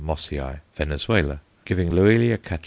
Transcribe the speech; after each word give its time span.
Mossiæ_, 0.03 0.61
Venezuela, 0.75 1.41
giving 1.63 1.89
_Loelio 1.89 2.41
Catt. 2.43 2.59